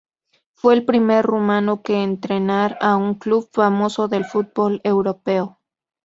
[0.53, 5.59] Fue el primer rumano que entrenar a un club famoso del fútbol europeo.